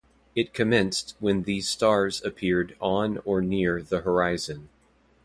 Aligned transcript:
It 0.33 0.51
commenced 0.51 1.13
when 1.19 1.43
these 1.43 1.69
stars 1.69 2.25
appeared 2.25 2.75
on 2.81 3.19
or 3.23 3.39
near 3.39 3.83
the 3.83 4.01
horizon. 4.01 4.69